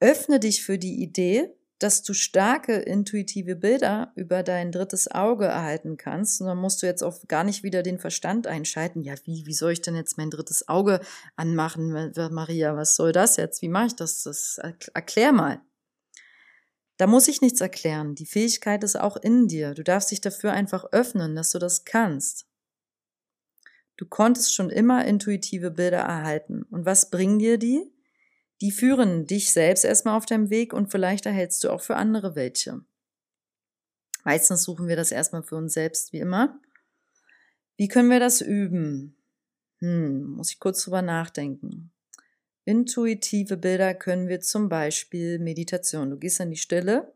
[0.00, 5.96] öffne dich für die Idee, dass du starke intuitive Bilder über dein drittes Auge erhalten
[5.96, 6.40] kannst.
[6.40, 9.02] Und dann musst du jetzt auch gar nicht wieder den Verstand einschalten.
[9.02, 11.00] Ja, wie, wie soll ich denn jetzt mein drittes Auge
[11.36, 12.12] anmachen?
[12.30, 13.60] Maria, was soll das jetzt?
[13.60, 14.22] Wie mache ich das?
[14.22, 14.58] das?
[14.94, 15.60] Erklär mal.
[16.96, 18.14] Da muss ich nichts erklären.
[18.14, 19.74] Die Fähigkeit ist auch in dir.
[19.74, 22.46] Du darfst dich dafür einfach öffnen, dass du das kannst.
[23.98, 26.62] Du konntest schon immer intuitive Bilder erhalten.
[26.70, 27.90] Und was bringen dir die?
[28.60, 32.34] Die führen dich selbst erstmal auf deinem Weg und vielleicht erhältst du auch für andere
[32.34, 32.84] welche.
[34.24, 36.60] Meistens suchen wir das erstmal für uns selbst, wie immer.
[37.76, 39.16] Wie können wir das üben?
[39.78, 41.92] Hm, muss ich kurz drüber nachdenken.
[42.64, 46.10] Intuitive Bilder können wir zum Beispiel Meditation.
[46.10, 47.14] Du gehst in die Stille,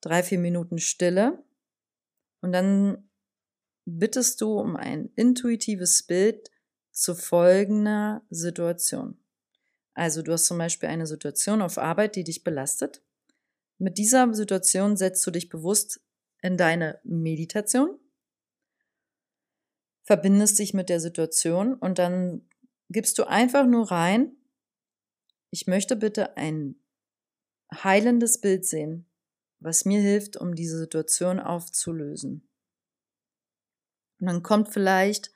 [0.00, 1.44] drei, vier Minuten Stille
[2.40, 3.10] und dann
[3.84, 6.50] bittest du um ein intuitives Bild
[6.92, 9.19] zu folgender Situation.
[9.94, 13.02] Also du hast zum Beispiel eine Situation auf Arbeit, die dich belastet.
[13.78, 16.00] Mit dieser Situation setzt du dich bewusst
[16.42, 17.98] in deine Meditation,
[20.02, 22.46] verbindest dich mit der Situation und dann
[22.88, 24.36] gibst du einfach nur rein,
[25.50, 26.76] ich möchte bitte ein
[27.72, 29.06] heilendes Bild sehen,
[29.58, 32.48] was mir hilft, um diese Situation aufzulösen.
[34.20, 35.32] Und dann kommt vielleicht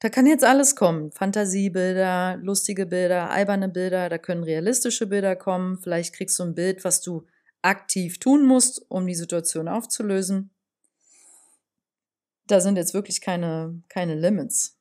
[0.00, 1.10] da kann jetzt alles kommen.
[1.12, 5.78] Fantasiebilder, lustige Bilder, alberne Bilder, da können realistische Bilder kommen.
[5.78, 7.26] Vielleicht kriegst du ein Bild, was du
[7.62, 10.50] aktiv tun musst, um die Situation aufzulösen.
[12.46, 14.78] Da sind jetzt wirklich keine, keine Limits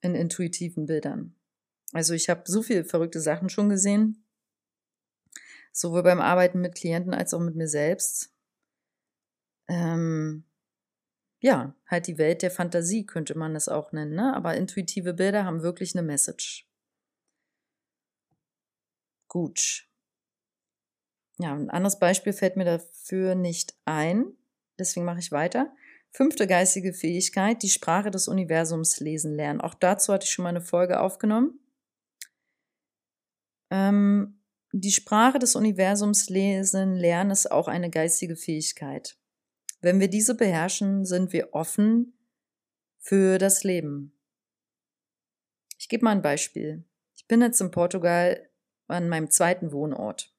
[0.00, 1.34] in intuitiven Bildern.
[1.92, 4.24] Also ich habe so viele verrückte Sachen schon gesehen,
[5.72, 8.32] sowohl beim Arbeiten mit Klienten als auch mit mir selbst.
[9.68, 10.44] Ähm,
[11.40, 14.34] ja, halt die Welt der Fantasie könnte man das auch nennen, ne?
[14.34, 16.68] Aber intuitive Bilder haben wirklich eine Message.
[19.28, 19.86] Gut.
[21.38, 24.36] Ja, ein anderes Beispiel fällt mir dafür nicht ein.
[24.78, 25.72] Deswegen mache ich weiter.
[26.10, 29.60] Fünfte geistige Fähigkeit, die Sprache des Universums lesen lernen.
[29.60, 31.60] Auch dazu hatte ich schon mal eine Folge aufgenommen.
[33.70, 34.40] Ähm,
[34.72, 39.16] die Sprache des Universums lesen lernen ist auch eine geistige Fähigkeit.
[39.80, 42.18] Wenn wir diese beherrschen, sind wir offen
[42.98, 44.12] für das Leben.
[45.78, 46.84] Ich gebe mal ein Beispiel.
[47.14, 48.48] Ich bin jetzt in Portugal
[48.88, 50.34] an meinem zweiten Wohnort.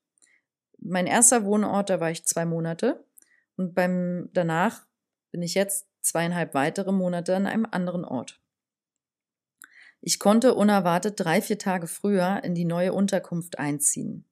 [0.78, 3.06] Mein erster Wohnort, da war ich zwei Monate
[3.56, 4.86] und beim danach
[5.32, 8.41] bin ich jetzt zweieinhalb weitere Monate an einem anderen Ort.
[10.02, 14.28] Ich konnte unerwartet drei, vier Tage früher in die neue Unterkunft einziehen.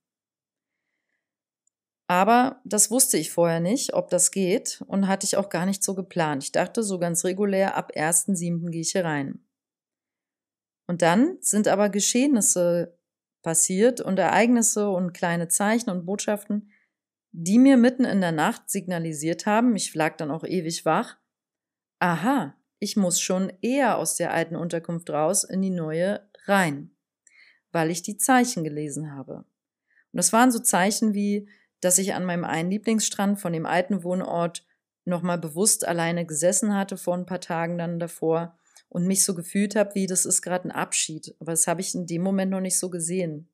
[2.08, 5.84] Aber das wusste ich vorher nicht, ob das geht und hatte ich auch gar nicht
[5.84, 6.44] so geplant.
[6.44, 8.70] Ich dachte so ganz regulär, ab 1.7.
[8.70, 9.46] gehe ich hier rein.
[10.88, 12.98] Und dann sind aber Geschehnisse
[13.44, 16.72] passiert und Ereignisse und kleine Zeichen und Botschaften,
[17.32, 21.18] die mir mitten in der Nacht signalisiert haben, ich lag dann auch ewig wach,
[22.00, 26.92] aha, ich muss schon eher aus der alten Unterkunft raus in die neue rein,
[27.72, 29.46] weil ich die Zeichen gelesen habe.
[30.12, 31.50] Und das waren so Zeichen wie,
[31.82, 34.66] dass ich an meinem einen Lieblingsstrand von dem alten Wohnort
[35.06, 38.58] nochmal bewusst alleine gesessen hatte vor ein paar Tagen dann davor
[38.90, 41.36] und mich so gefühlt habe, wie das ist gerade ein Abschied.
[41.40, 43.50] Aber das habe ich in dem Moment noch nicht so gesehen.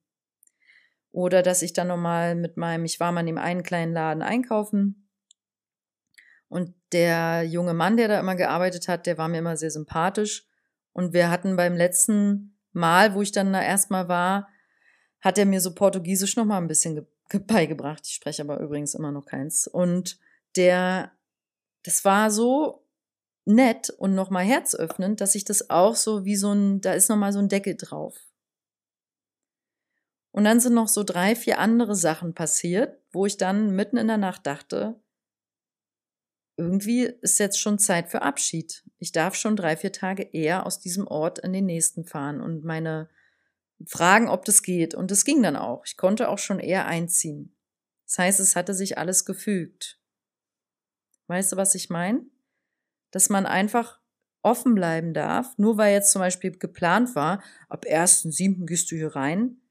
[1.12, 4.24] Oder dass ich dann nochmal mit meinem, ich war mal in dem einen kleinen Laden
[4.24, 5.08] einkaufen
[6.54, 10.48] und der junge Mann, der da immer gearbeitet hat, der war mir immer sehr sympathisch.
[10.92, 14.50] Und wir hatten beim letzten Mal, wo ich dann da erstmal war,
[15.20, 17.08] hat er mir so Portugiesisch nochmal ein bisschen
[17.48, 18.06] beigebracht.
[18.06, 19.68] Ich spreche aber übrigens immer noch keins.
[19.68, 20.20] Und
[20.56, 21.12] der,
[21.84, 22.84] das war so
[23.46, 27.34] nett und nochmal herzöffnend, dass ich das auch so wie so ein, da ist nochmal
[27.34, 28.16] so ein Deckel drauf.
[30.32, 34.08] Und dann sind noch so drei, vier andere Sachen passiert, wo ich dann mitten in
[34.08, 35.00] der Nacht dachte,
[36.58, 38.84] irgendwie ist jetzt schon Zeit für Abschied.
[39.00, 42.64] Ich darf schon drei, vier Tage eher aus diesem Ort in den nächsten fahren und
[42.64, 43.10] meine
[43.86, 44.96] fragen, ob das geht.
[44.96, 45.84] Und das ging dann auch.
[45.86, 47.56] Ich konnte auch schon eher einziehen.
[48.06, 50.00] Das heißt, es hatte sich alles gefügt.
[51.28, 52.26] Weißt du, was ich meine?
[53.12, 54.00] Dass man einfach
[54.42, 58.66] offen bleiben darf, nur weil jetzt zum Beispiel geplant war, ab 1.7.
[58.66, 59.62] gehst du hier rein.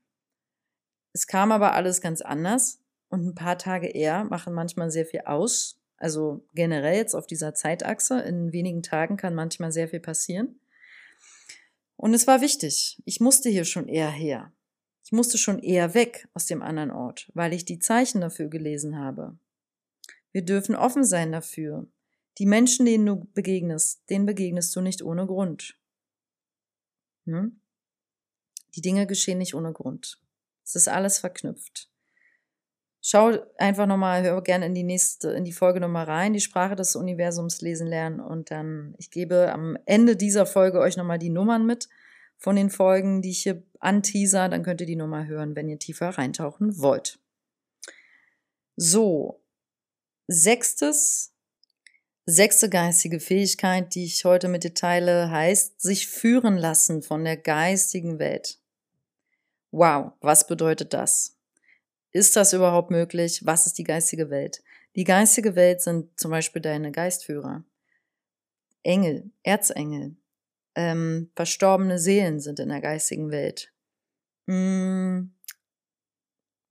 [1.13, 5.21] Es kam aber alles ganz anders und ein paar Tage eher machen manchmal sehr viel
[5.27, 5.79] aus.
[5.99, 10.59] Also generell jetzt auf dieser Zeitachse, in wenigen Tagen kann manchmal sehr viel passieren.
[12.03, 13.01] Und es war wichtig.
[13.05, 14.53] Ich musste hier schon eher her.
[15.05, 18.99] Ich musste schon eher weg aus dem anderen Ort, weil ich die Zeichen dafür gelesen
[18.99, 19.39] habe.
[20.33, 21.87] Wir dürfen offen sein dafür.
[22.39, 25.79] Die Menschen, denen du begegnest, denen begegnest du nicht ohne Grund.
[27.27, 27.61] Hm?
[28.75, 30.21] Die Dinge geschehen nicht ohne Grund.
[30.65, 31.89] Es ist alles verknüpft.
[33.05, 36.77] Schau einfach nochmal, hör gerne in die nächste, in die Folge nochmal rein, die Sprache
[36.77, 41.29] des Universums lesen lernen und dann, ich gebe am Ende dieser Folge euch nochmal die
[41.29, 41.89] Nummern mit
[42.39, 45.81] von den Folgen, die ich hier anteaser, dann könnt ihr die nochmal hören, wenn ihr
[45.81, 47.19] tiefer reintauchen wollt.
[48.77, 49.41] So.
[50.29, 51.33] Sechstes,
[52.25, 57.37] sechste geistige Fähigkeit, die ich heute mit dir teile, heißt, sich führen lassen von der
[57.37, 58.61] geistigen Welt.
[59.73, 61.32] Wow, was bedeutet das?
[62.13, 63.45] Ist das überhaupt möglich?
[63.45, 64.63] Was ist die geistige Welt?
[64.95, 67.65] Die geistige Welt sind zum Beispiel deine Geistführer.
[68.83, 70.17] Engel, Erzengel,
[70.75, 73.73] ähm, verstorbene Seelen sind in der geistigen Welt.
[74.47, 75.31] Mm,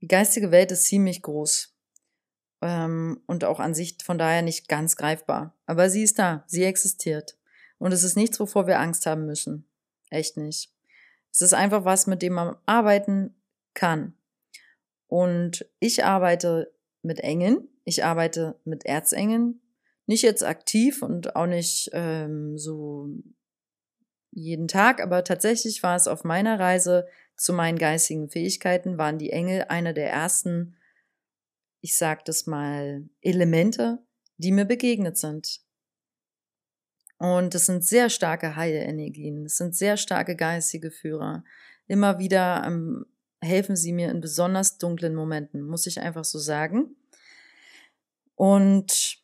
[0.01, 1.73] die geistige Welt ist ziemlich groß
[2.61, 5.55] ähm, und auch an sich von daher nicht ganz greifbar.
[5.65, 7.37] Aber sie ist da, sie existiert.
[7.77, 9.65] Und es ist nichts, wovor wir Angst haben müssen.
[10.09, 10.71] Echt nicht.
[11.31, 13.33] Es ist einfach was, mit dem man arbeiten
[13.73, 14.13] kann.
[15.11, 19.59] Und ich arbeite mit Engeln, ich arbeite mit Erzengeln,
[20.05, 23.09] nicht jetzt aktiv und auch nicht ähm, so
[24.31, 29.31] jeden Tag, aber tatsächlich war es auf meiner Reise zu meinen geistigen Fähigkeiten, waren die
[29.31, 30.77] Engel einer der ersten,
[31.81, 33.99] ich sag das mal, Elemente,
[34.37, 35.59] die mir begegnet sind.
[37.17, 41.43] Und es sind sehr starke Heile-Energien, es sind sehr starke geistige Führer.
[41.87, 43.05] Immer wieder am
[43.41, 46.95] helfen sie mir in besonders dunklen Momenten, muss ich einfach so sagen.
[48.35, 49.19] Und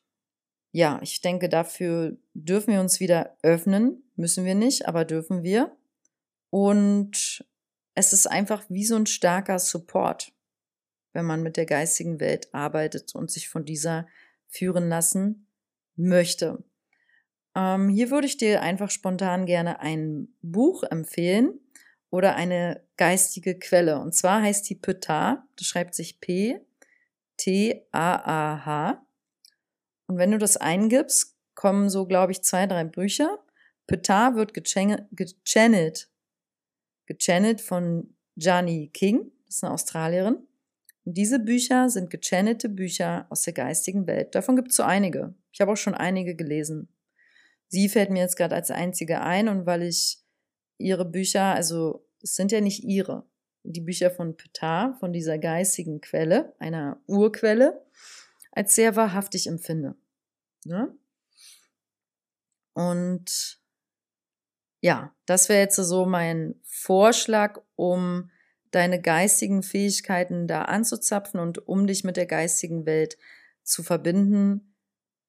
[0.71, 4.03] ja, ich denke, dafür dürfen wir uns wieder öffnen.
[4.15, 5.75] Müssen wir nicht, aber dürfen wir.
[6.49, 7.45] Und
[7.95, 10.34] es ist einfach wie so ein starker Support,
[11.13, 14.08] wenn man mit der geistigen Welt arbeitet und sich von dieser
[14.47, 15.47] führen lassen
[15.95, 16.63] möchte.
[17.56, 21.60] Ähm, hier würde ich dir einfach spontan gerne ein Buch empfehlen
[22.09, 23.99] oder eine geistige Quelle.
[23.99, 26.61] Und zwar heißt die Ptah, das schreibt sich P,
[27.37, 29.07] T, A, A, H.
[30.07, 33.39] Und wenn du das eingibst, kommen so, glaube ich, zwei, drei Bücher.
[33.87, 36.09] Petard wird gechannelt,
[37.05, 40.47] gechannelt von Jani King, das ist eine Australierin.
[41.05, 44.35] Und diese Bücher sind gechannelte Bücher aus der geistigen Welt.
[44.35, 45.33] Davon gibt es so einige.
[45.53, 46.89] Ich habe auch schon einige gelesen.
[47.69, 50.19] Sie fällt mir jetzt gerade als einzige ein und weil ich
[50.77, 53.25] ihre Bücher, also es sind ja nicht ihre,
[53.63, 57.85] die Bücher von Petard, von dieser geistigen Quelle, einer Urquelle,
[58.51, 59.95] als sehr wahrhaftig empfinde.
[60.65, 60.95] Ne?
[62.73, 63.59] Und
[64.81, 68.29] ja, das wäre jetzt so mein Vorschlag, um
[68.71, 73.17] deine geistigen Fähigkeiten da anzuzapfen und um dich mit der geistigen Welt
[73.63, 74.76] zu verbinden,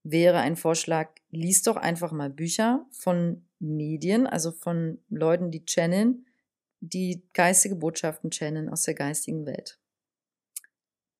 [0.02, 6.26] wäre ein Vorschlag, lies doch einfach mal Bücher von Medien, also von Leuten, die channeln,
[6.80, 9.78] die geistige Botschaften channeln aus der geistigen Welt.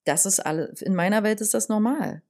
[0.05, 2.23] Das ist alles, in meiner Welt ist das normal.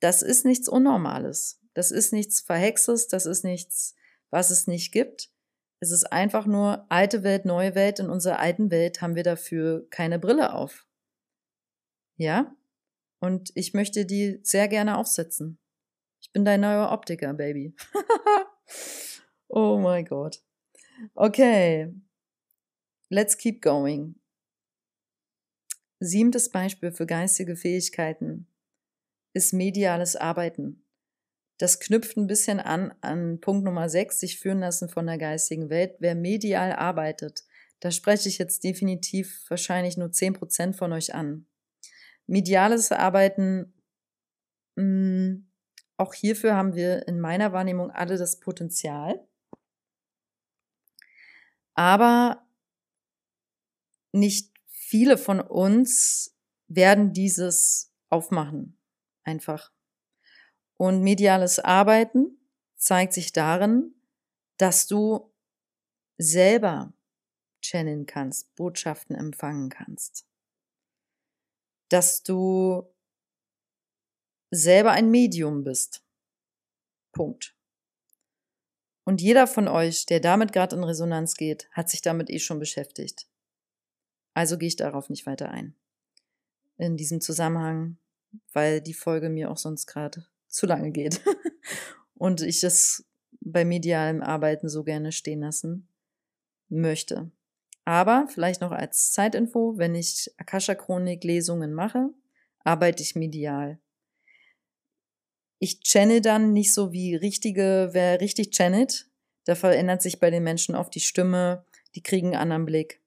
[0.00, 1.60] Das ist nichts Unnormales.
[1.74, 3.94] Das ist nichts Verhexes, das ist nichts,
[4.30, 5.30] was es nicht gibt.
[5.80, 7.98] Es ist einfach nur alte Welt, neue Welt.
[7.98, 10.86] In unserer alten Welt haben wir dafür keine Brille auf.
[12.16, 12.54] Ja?
[13.22, 15.56] Und ich möchte die sehr gerne aufsetzen.
[16.20, 17.72] Ich bin dein neuer Optiker, Baby.
[19.48, 20.42] oh mein Gott.
[21.14, 21.94] Okay.
[23.10, 24.16] Let's keep going.
[26.00, 28.48] Siebtes Beispiel für geistige Fähigkeiten
[29.34, 30.84] ist mediales Arbeiten.
[31.58, 35.70] Das knüpft ein bisschen an an Punkt Nummer 6, sich führen lassen von der geistigen
[35.70, 35.94] Welt.
[36.00, 37.44] Wer medial arbeitet,
[37.78, 41.46] da spreche ich jetzt definitiv wahrscheinlich nur 10% von euch an.
[42.32, 43.74] Mediales Arbeiten,
[44.76, 45.44] mm,
[45.98, 49.28] auch hierfür haben wir in meiner Wahrnehmung alle das Potenzial.
[51.74, 52.48] Aber
[54.12, 56.34] nicht viele von uns
[56.68, 58.78] werden dieses aufmachen.
[59.24, 59.70] Einfach.
[60.78, 62.38] Und mediales Arbeiten
[62.76, 63.94] zeigt sich darin,
[64.56, 65.34] dass du
[66.16, 66.94] selber
[67.60, 70.31] channeln kannst, Botschaften empfangen kannst.
[71.92, 72.90] Dass du
[74.50, 76.02] selber ein Medium bist.
[77.12, 77.54] Punkt.
[79.04, 82.58] Und jeder von euch, der damit gerade in Resonanz geht, hat sich damit eh schon
[82.58, 83.28] beschäftigt.
[84.32, 85.76] Also gehe ich darauf nicht weiter ein.
[86.78, 87.98] In diesem Zusammenhang,
[88.54, 91.20] weil die Folge mir auch sonst gerade zu lange geht.
[92.14, 93.04] und ich das
[93.40, 95.88] bei medialem Arbeiten so gerne stehen lassen
[96.70, 97.30] möchte.
[97.84, 102.10] Aber vielleicht noch als Zeitinfo, wenn ich Akasha-Chronik-Lesungen mache,
[102.60, 103.80] arbeite ich medial.
[105.58, 109.08] Ich channel dann nicht so wie richtige, wer richtig channelt.
[109.44, 111.64] Da verändert sich bei den Menschen oft die Stimme,
[111.94, 113.00] die kriegen einen anderen Blick.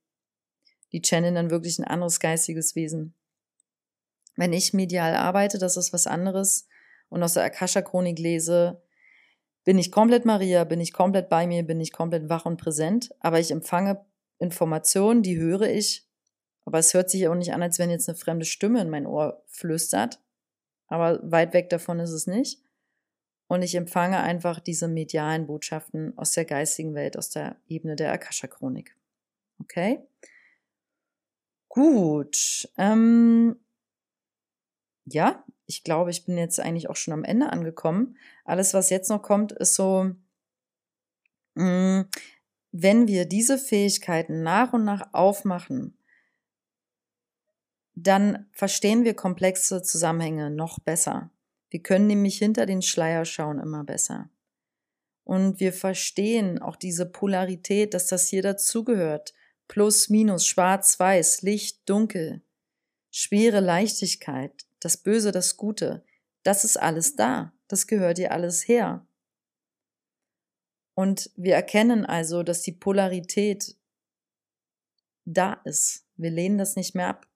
[0.91, 3.13] Die channeln dann wirklich ein anderes geistiges Wesen.
[4.35, 6.67] Wenn ich medial arbeite, das ist was anderes,
[7.09, 8.81] und aus der Akasha-Chronik lese,
[9.63, 13.13] bin ich komplett Maria, bin ich komplett bei mir, bin ich komplett wach und präsent,
[13.19, 14.05] aber ich empfange
[14.39, 16.07] Informationen, die höre ich,
[16.65, 19.05] aber es hört sich auch nicht an, als wenn jetzt eine fremde Stimme in mein
[19.05, 20.21] Ohr flüstert,
[20.87, 22.61] aber weit weg davon ist es nicht.
[23.47, 28.11] Und ich empfange einfach diese medialen Botschaften aus der geistigen Welt, aus der Ebene der
[28.11, 28.95] Akasha-Chronik.
[29.59, 29.99] Okay?
[31.69, 32.67] Gut.
[32.77, 33.59] Ähm,
[35.05, 38.17] ja, ich glaube, ich bin jetzt eigentlich auch schon am Ende angekommen.
[38.43, 40.11] Alles, was jetzt noch kommt, ist so,
[41.55, 42.01] mm,
[42.77, 45.97] wenn wir diese Fähigkeiten nach und nach aufmachen,
[47.93, 51.31] dann verstehen wir komplexe Zusammenhänge noch besser.
[51.69, 54.29] Wir können nämlich hinter den Schleier schauen immer besser.
[55.23, 59.33] Und wir verstehen auch diese Polarität, dass das hier dazugehört.
[59.69, 62.43] Plus, Minus, Schwarz, Weiß, Licht, Dunkel,
[63.09, 66.03] schwere Leichtigkeit, das Böse, das Gute,
[66.43, 69.07] das ist alles da, das gehört dir alles her.
[70.95, 73.77] Und wir erkennen also, dass die Polarität
[75.25, 76.07] da ist.
[76.15, 77.27] Wir lehnen das nicht mehr ab.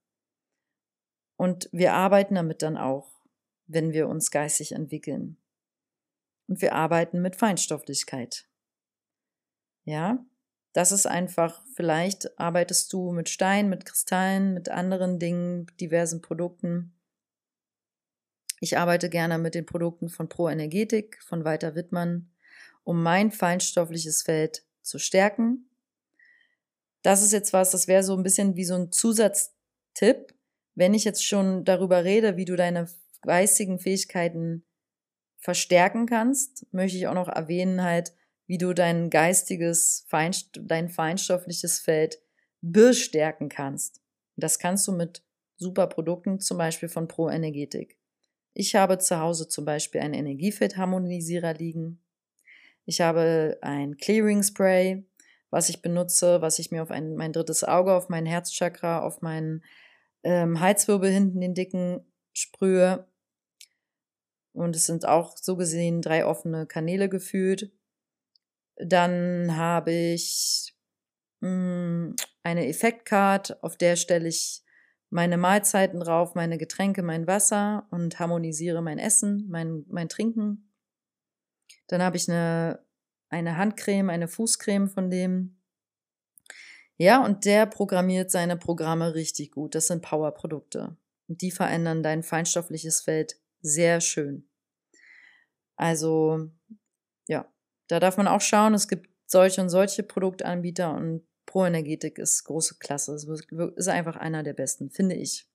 [1.35, 3.21] Und wir arbeiten damit dann auch,
[3.67, 5.37] wenn wir uns geistig entwickeln.
[6.47, 8.47] Und wir arbeiten mit Feinstofflichkeit.
[9.83, 10.25] Ja,
[10.73, 16.93] das ist einfach, vielleicht arbeitest du mit Stein, mit Kristallen, mit anderen Dingen, diversen Produkten.
[18.59, 22.28] Ich arbeite gerne mit den Produkten von Pro Energetik, von Walter Wittmann,
[22.89, 25.69] um mein feinstoffliches Feld zu stärken.
[27.03, 30.33] Das ist jetzt was, das wäre so ein bisschen wie so ein Zusatztipp.
[30.73, 32.89] Wenn ich jetzt schon darüber rede, wie du deine
[33.21, 34.65] geistigen Fähigkeiten
[35.37, 38.11] verstärken kannst, möchte ich auch noch erwähnen halt,
[38.47, 40.07] wie du dein geistiges,
[40.59, 42.19] dein feinstoffliches Feld
[42.61, 44.01] bestärken kannst.
[44.35, 45.23] Das kannst du mit
[45.57, 47.99] super Produkten, zum Beispiel von Pro Energetik.
[48.55, 52.01] Ich habe zu Hause zum Beispiel einen Energiefeld-Harmonisierer liegen.
[52.85, 55.05] Ich habe ein Clearing Spray,
[55.49, 59.21] was ich benutze, was ich mir auf ein, mein drittes Auge, auf mein Herzchakra, auf
[59.21, 59.63] meinen
[60.23, 63.07] ähm, Halswirbel hinten, den dicken, sprühe.
[64.53, 67.71] Und es sind auch so gesehen drei offene Kanäle gefühlt.
[68.75, 70.75] Dann habe ich
[71.41, 74.63] mh, mm, eine Effektcard, auf der stelle ich
[75.09, 80.68] meine Mahlzeiten drauf, meine Getränke, mein Wasser und harmonisiere mein Essen, mein, mein Trinken.
[81.89, 82.85] Dann habe ich eine,
[83.29, 85.57] eine Handcreme, eine Fußcreme von dem.
[86.97, 89.73] Ja, und der programmiert seine Programme richtig gut.
[89.73, 90.95] Das sind Powerprodukte.
[91.27, 94.47] Und die verändern dein feinstoffliches Feld sehr schön.
[95.75, 96.49] Also,
[97.27, 97.51] ja,
[97.87, 98.73] da darf man auch schauen.
[98.73, 103.15] Es gibt solche und solche Produktanbieter und Pro-Energetik ist große Klasse.
[103.15, 105.47] Es ist einfach einer der besten, finde ich.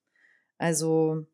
[0.59, 1.27] Also,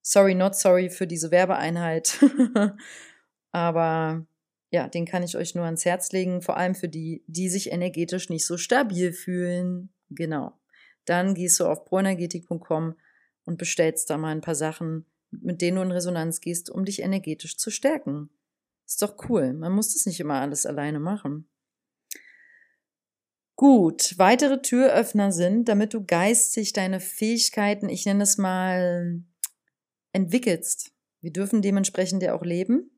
[0.00, 2.18] sorry, not sorry für diese Werbeeinheit.
[3.52, 4.26] Aber
[4.70, 7.70] ja, den kann ich euch nur ans Herz legen, vor allem für die, die sich
[7.70, 9.90] energetisch nicht so stabil fühlen.
[10.10, 10.58] Genau.
[11.04, 12.94] Dann gehst du auf proenergetik.com
[13.44, 17.02] und bestellst da mal ein paar Sachen, mit denen du in Resonanz gehst, um dich
[17.02, 18.30] energetisch zu stärken.
[18.86, 19.52] Ist doch cool.
[19.52, 21.48] Man muss das nicht immer alles alleine machen.
[23.56, 29.22] Gut, weitere Türöffner sind, damit du geistig deine Fähigkeiten, ich nenne es mal,
[30.12, 30.92] entwickelst.
[31.20, 32.90] Wir dürfen dementsprechend ja auch leben.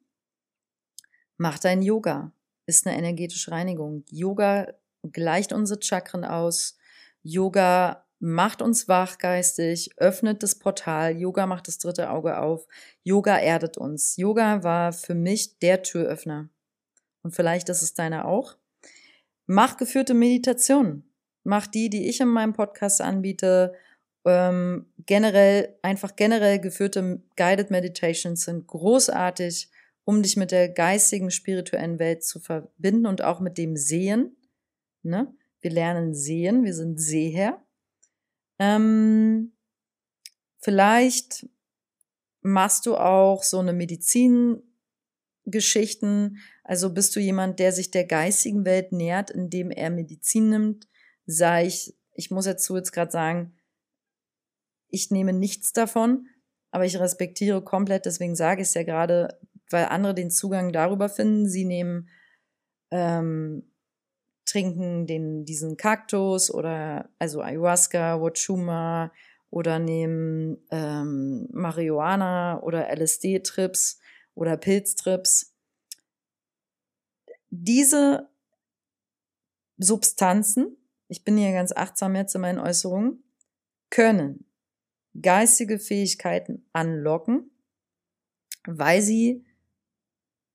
[1.37, 2.33] Mach dein Yoga.
[2.67, 4.05] Ist eine energetische Reinigung.
[4.11, 4.73] Yoga
[5.03, 6.79] gleicht unsere Chakren aus.
[7.23, 11.17] Yoga macht uns wachgeistig, öffnet das Portal.
[11.17, 12.67] Yoga macht das dritte Auge auf.
[13.03, 14.17] Yoga erdet uns.
[14.17, 16.49] Yoga war für mich der Türöffner.
[17.23, 18.57] Und vielleicht ist es deiner auch.
[19.47, 21.11] Mach geführte Meditationen.
[21.43, 23.75] Mach die, die ich in meinem Podcast anbiete.
[24.25, 29.71] Ähm, generell, einfach generell geführte Guided Meditations sind großartig,
[30.05, 34.37] um dich mit der geistigen, spirituellen Welt zu verbinden und auch mit dem Sehen.
[35.03, 35.35] Ne?
[35.61, 37.63] Wir lernen sehen, wir sind Seher.
[38.59, 39.53] Ähm,
[40.59, 41.49] vielleicht
[42.43, 48.93] machst du auch so eine Medizingeschichten, also bist du jemand, der sich der geistigen Welt
[48.93, 50.89] nähert, indem er Medizin nimmt?
[51.27, 53.57] Sei ich, ich muss dazu jetzt gerade sagen,
[54.89, 56.29] ich nehme nichts davon,
[56.71, 59.41] aber ich respektiere komplett, deswegen sage ich es ja gerade,
[59.71, 61.49] weil andere den Zugang darüber finden.
[61.49, 62.09] Sie nehmen,
[62.91, 63.71] ähm,
[64.47, 69.13] trinken den, diesen Kaktus oder also Ayahuasca, Wachuma
[69.51, 74.01] oder nehmen ähm, Marihuana oder LSD-Trips
[74.35, 75.55] oder Pilztrips
[77.57, 78.29] diese
[79.79, 80.77] Substanzen,
[81.09, 83.23] ich bin hier ganz achtsam jetzt in meinen Äußerungen,
[83.91, 84.47] können
[85.21, 87.51] geistige Fähigkeiten anlocken,
[88.67, 89.45] weil sie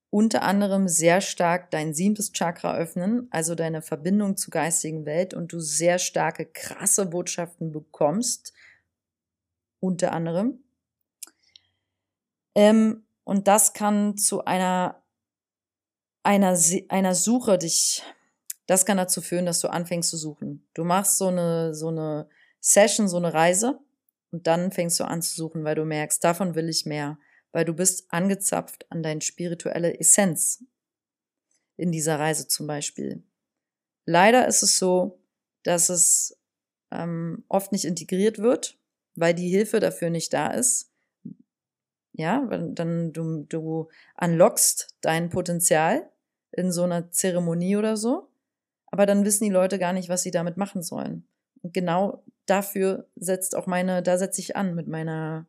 [0.10, 5.54] unter anderem sehr stark dein siebtes Chakra öffnen, also deine Verbindung zur geistigen Welt und
[5.54, 8.54] du sehr starke, krasse Botschaften bekommst,
[9.80, 10.64] unter anderem.
[12.56, 15.00] Ähm, und das kann zu einer
[16.24, 16.58] einer,
[16.90, 18.04] einer Suche dich,
[18.68, 20.68] das kann dazu führen, dass du anfängst zu suchen.
[20.74, 22.28] Du machst so eine, so eine
[22.60, 23.80] Session, so eine Reise
[24.32, 27.18] und dann fängst du an zu suchen, weil du merkst, davon will ich mehr,
[27.52, 30.64] weil du bist angezapft an deine spirituelle Essenz
[31.78, 33.24] in dieser Reise zum Beispiel.
[34.06, 35.22] Leider ist es so,
[35.64, 36.38] dass es
[36.92, 38.78] ähm, oft nicht integriert wird,
[39.16, 40.90] weil die Hilfe dafür nicht da ist
[42.20, 43.88] ja, dann du, du
[44.20, 46.10] unlockst dein Potenzial
[46.52, 48.28] in so einer Zeremonie oder so,
[48.88, 51.26] aber dann wissen die Leute gar nicht, was sie damit machen sollen.
[51.62, 55.46] Und genau dafür setzt auch meine, da setze ich an mit meiner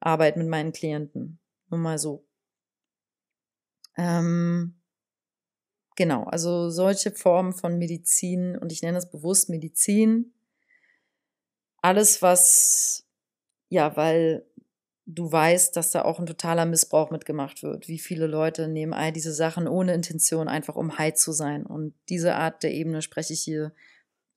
[0.00, 1.38] Arbeit mit meinen Klienten.
[1.68, 2.26] Nur mal so.
[3.96, 4.80] Ähm,
[5.96, 10.32] genau, also solche Formen von Medizin, und ich nenne es bewusst Medizin,
[11.82, 13.06] alles, was,
[13.68, 14.46] ja, weil
[15.06, 17.88] du weißt, dass da auch ein totaler Missbrauch mitgemacht wird.
[17.88, 21.66] Wie viele Leute nehmen all diese Sachen ohne Intention einfach, um high zu sein.
[21.66, 23.72] Und diese Art der Ebene spreche ich hier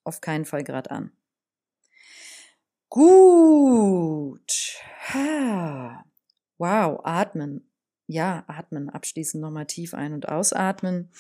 [0.04, 1.12] auf keinen Fall gerade an.
[2.94, 4.78] Gut.
[6.60, 7.68] Wow, atmen.
[8.06, 8.92] Ja, atmen.
[8.92, 11.12] Abschließend nochmal tief ein- und ausatmen.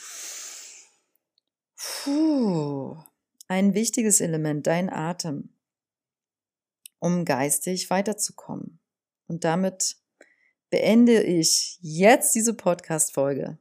[1.75, 2.95] Puh.
[3.47, 5.49] Ein wichtiges Element, dein Atem,
[6.99, 8.79] um geistig weiterzukommen.
[9.25, 9.97] Und damit
[10.69, 13.57] beende ich jetzt diese Podcast-Folge.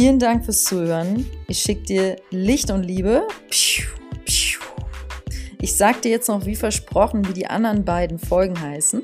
[0.00, 1.28] Vielen Dank fürs Zuhören.
[1.46, 3.28] Ich schicke dir Licht und Liebe.
[3.50, 3.86] Ich
[5.76, 9.02] sag dir jetzt noch wie versprochen, wie die anderen beiden Folgen heißen.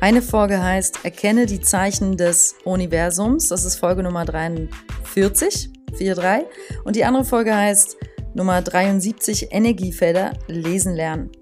[0.00, 3.48] Eine Folge heißt Erkenne die Zeichen des Universums.
[3.48, 5.68] Das ist Folge Nummer 43,
[5.98, 6.46] 43.
[6.84, 7.98] Und die andere Folge heißt
[8.32, 11.32] Nummer 73 Energiefelder lesen lernen.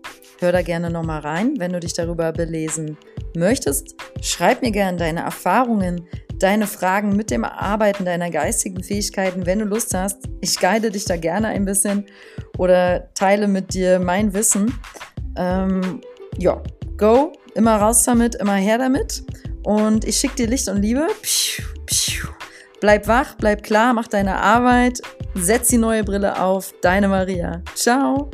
[0.41, 2.99] Hör da gerne nochmal rein, wenn du dich darüber belesen
[3.37, 3.95] möchtest.
[4.21, 6.09] Schreib mir gerne deine Erfahrungen,
[6.45, 10.29] deine Fragen mit dem Arbeiten deiner geistigen Fähigkeiten, wenn du Lust hast.
[10.43, 12.05] Ich guide dich da gerne ein bisschen
[12.59, 14.79] oder teile mit dir mein Wissen.
[15.39, 16.03] Ähm,
[16.37, 16.63] ja,
[16.99, 19.25] go, immer raus damit, immer her damit.
[19.63, 21.07] Und ich schicke dir Licht und Liebe.
[22.81, 25.01] Bleib wach, bleib klar, mach deine Arbeit,
[25.35, 26.75] setz die neue Brille auf.
[26.83, 27.63] Deine Maria.
[27.75, 28.31] Ciao.